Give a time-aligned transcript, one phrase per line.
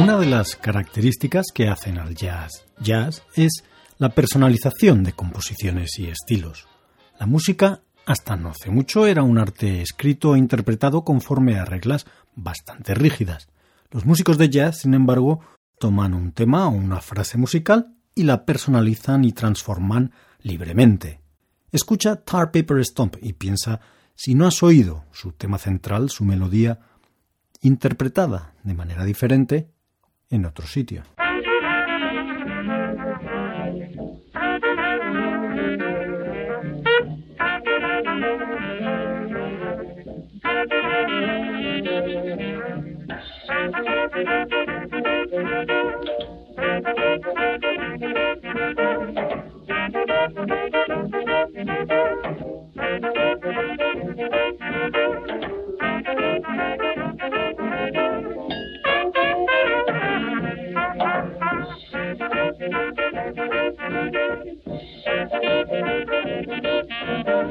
[0.00, 3.64] Una de las características que hacen al jazz jazz es
[3.98, 6.66] la personalización de composiciones y estilos.
[7.18, 12.06] La música hasta no hace mucho era un arte escrito e interpretado conforme a reglas
[12.34, 13.48] bastante rígidas.
[13.90, 15.40] Los músicos de jazz, sin embargo,
[15.78, 21.20] toman un tema o una frase musical y la personalizan y transforman libremente.
[21.70, 23.80] Escucha Tar Paper Stomp y piensa
[24.14, 26.80] si no has oído su tema central, su melodía,
[27.62, 29.70] interpretada de manera diferente
[30.28, 31.02] en otro sitio.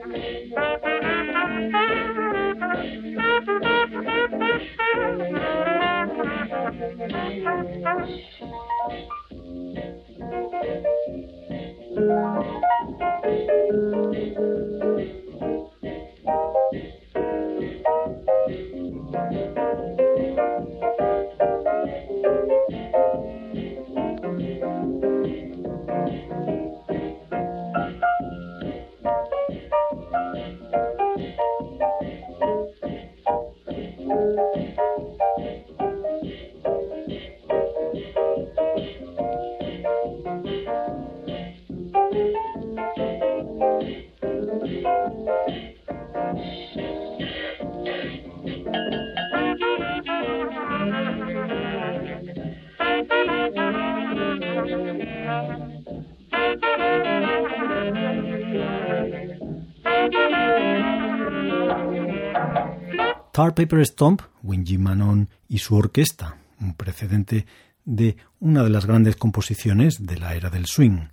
[0.00, 0.69] Thank you.
[63.32, 67.46] Tar Paper Stomp, Wingy Manon y su orquesta, un precedente
[67.84, 71.08] de una de las grandes composiciones de la era del swing.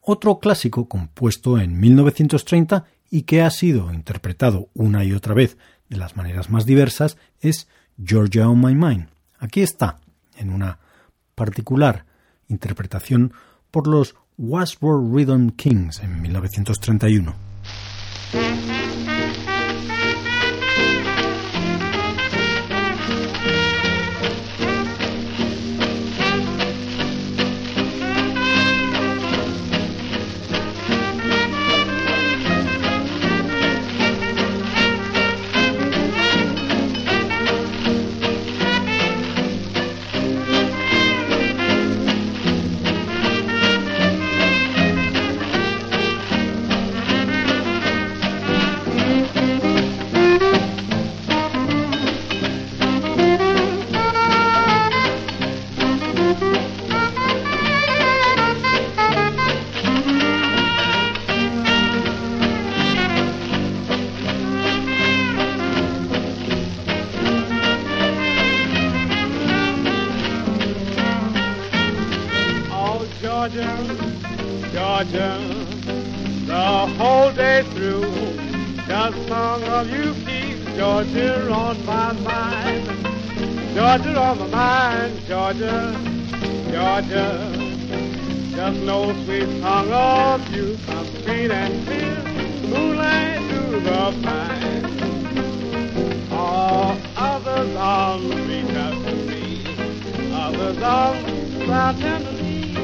[0.00, 5.56] Otro clásico compuesto en 1930 y que ha sido interpretado una y otra vez
[5.88, 7.68] de las maneras más diversas es
[8.02, 9.08] Georgia on My Mind.
[9.38, 10.00] Aquí está,
[10.36, 10.78] en una
[11.34, 12.06] particular
[12.48, 13.32] interpretación
[13.70, 17.34] por los Washboard Rhythm Kings en 1931.
[79.88, 82.86] You keeps Georgia on my mind.
[83.74, 85.96] Georgia on my mind, Georgia,
[86.70, 87.50] Georgia.
[88.54, 92.22] Just no sweet song of you comes sweet and clear,
[92.68, 94.84] moonlight through the pine.
[96.32, 97.68] All others
[98.46, 99.64] beach just to me,
[100.34, 102.74] others on the tenderly,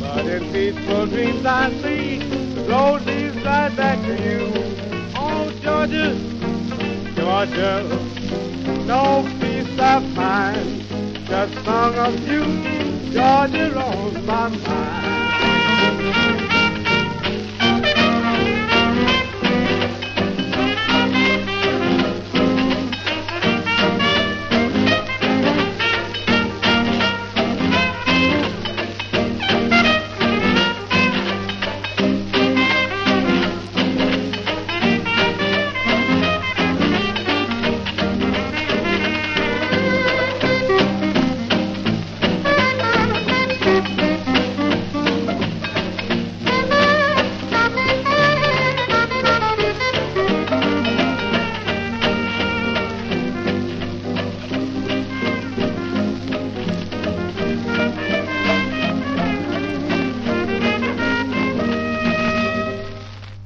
[0.00, 4.52] but in peaceful dreams I see the road leads right back to you.
[5.16, 6.35] Oh, Georgia,
[7.26, 7.82] Georgia,
[8.86, 10.88] no peace of mind,
[11.26, 12.44] just song of you,
[13.12, 16.45] Georgia on my mind.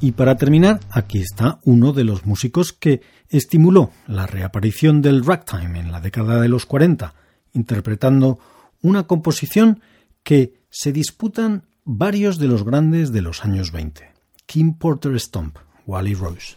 [0.00, 5.80] Y para terminar, aquí está uno de los músicos que estimuló la reaparición del ragtime
[5.80, 7.14] en la década de los 40,
[7.52, 8.38] interpretando
[8.80, 9.80] una composición
[10.22, 14.12] que se disputan varios de los grandes de los años 20.
[14.46, 16.56] Kim Porter Stomp, Wally Rose.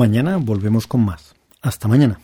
[0.00, 1.34] Mañana volvemos con más.
[1.60, 2.18] Hasta mañana.